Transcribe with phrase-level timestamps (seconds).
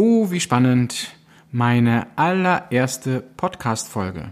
[0.00, 1.16] Oh, wie spannend.
[1.50, 4.30] Meine allererste Podcast-Folge.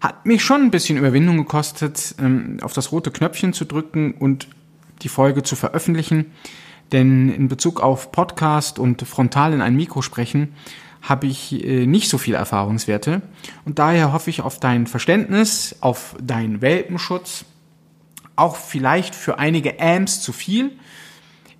[0.00, 4.46] Hat mich schon ein bisschen Überwindung gekostet, ähm, auf das rote Knöpfchen zu drücken und
[5.02, 6.26] die Folge zu veröffentlichen.
[6.92, 10.54] Denn in Bezug auf Podcast und frontal in ein Mikro sprechen
[11.02, 13.22] habe ich äh, nicht so viel Erfahrungswerte.
[13.64, 17.44] Und daher hoffe ich auf dein Verständnis, auf deinen Welpenschutz,
[18.36, 20.70] auch vielleicht für einige Amps zu viel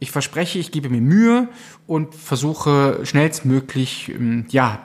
[0.00, 1.48] ich verspreche, ich gebe mir Mühe
[1.86, 4.80] und versuche schnellstmöglich, ähm, ja,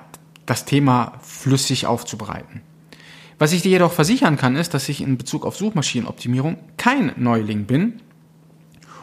[0.46, 2.62] das Thema flüssig aufzubereiten.
[3.40, 7.66] Was ich dir jedoch versichern kann, ist, dass ich in Bezug auf Suchmaschinenoptimierung kein Neuling
[7.66, 8.02] bin.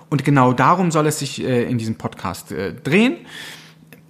[0.08, 3.16] Und genau darum soll es sich äh, in diesem Podcast äh, drehen.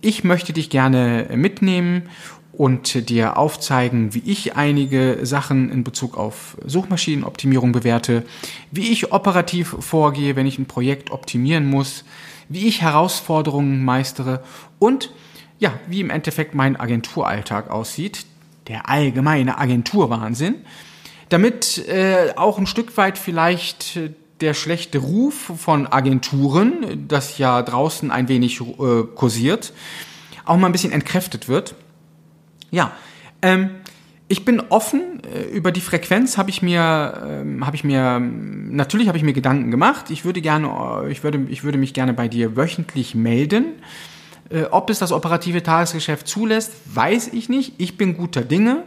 [0.00, 2.04] Ich möchte dich gerne mitnehmen
[2.52, 8.24] und dir aufzeigen, wie ich einige Sachen in Bezug auf Suchmaschinenoptimierung bewerte,
[8.70, 12.04] wie ich operativ vorgehe, wenn ich ein Projekt optimieren muss,
[12.48, 14.42] wie ich Herausforderungen meistere
[14.78, 15.12] und
[15.58, 18.26] ja, wie im Endeffekt mein Agenturalltag aussieht,
[18.66, 20.56] der allgemeine Agenturwahnsinn,
[21.28, 24.00] damit äh, auch ein Stück weit vielleicht
[24.40, 29.72] der schlechte Ruf von Agenturen, das ja draußen ein wenig äh, kursiert,
[30.46, 31.74] auch mal ein bisschen entkräftet wird
[32.70, 32.92] ja,
[33.42, 33.70] ähm,
[34.28, 39.08] ich bin offen äh, über die Frequenz habe ich mir ähm, habe ich mir natürlich
[39.08, 40.10] habe ich mir Gedanken gemacht.
[40.10, 43.74] Ich würde gerne ich würde ich würde mich gerne bei dir wöchentlich melden.
[44.50, 47.74] Äh, ob es das operative Tagesgeschäft zulässt, weiß ich nicht.
[47.78, 48.84] Ich bin guter Dinge.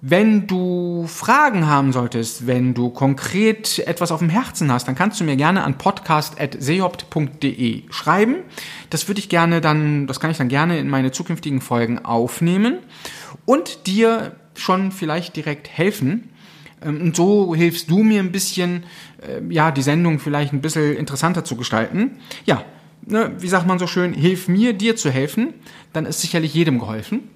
[0.00, 5.18] Wenn du Fragen haben solltest, wenn du konkret etwas auf dem Herzen hast, dann kannst
[5.18, 8.36] du mir gerne an podcast.seopt.de schreiben.
[8.90, 12.78] Das würde ich gerne dann, das kann ich dann gerne in meine zukünftigen Folgen aufnehmen
[13.44, 16.30] und dir schon vielleicht direkt helfen.
[16.80, 18.84] Ähm, und so hilfst du mir ein bisschen,
[19.26, 22.18] äh, ja, die Sendung vielleicht ein bisschen interessanter zu gestalten.
[22.46, 22.62] Ja,
[23.04, 25.54] ne, wie sagt man so schön, hilf mir, dir zu helfen,
[25.92, 27.30] dann ist sicherlich jedem geholfen.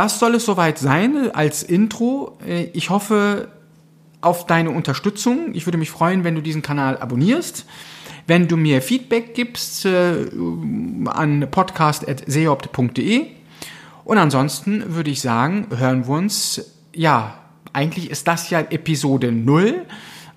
[0.00, 2.38] Das soll es soweit sein als Intro.
[2.46, 3.48] Äh, ich hoffe
[4.22, 5.50] auf deine Unterstützung.
[5.52, 7.66] Ich würde mich freuen, wenn du diesen Kanal abonnierst.
[8.26, 10.26] Wenn du mir Feedback gibst äh,
[11.04, 13.26] an podcast.seopt.de.
[14.04, 16.64] Und ansonsten würde ich sagen, hören wir uns,
[16.94, 17.34] ja,
[17.74, 19.84] eigentlich ist das ja Episode 0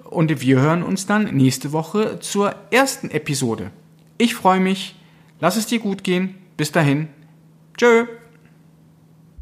[0.09, 3.71] und wir hören uns dann nächste Woche zur ersten Episode.
[4.17, 4.95] Ich freue mich,
[5.39, 7.07] lass es dir gut gehen, bis dahin,
[7.77, 8.07] tschö.